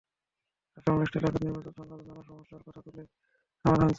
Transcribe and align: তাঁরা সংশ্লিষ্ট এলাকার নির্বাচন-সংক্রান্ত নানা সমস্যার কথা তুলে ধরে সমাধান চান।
তাঁরা 0.67 0.81
সংশ্লিষ্ট 0.87 1.15
এলাকার 1.15 1.41
নির্বাচন-সংক্রান্ত 1.41 2.03
নানা 2.09 2.23
সমস্যার 2.23 2.61
কথা 2.67 2.81
তুলে 2.81 2.93
ধরে 2.95 3.09
সমাধান 3.65 3.77
চান। 3.77 3.89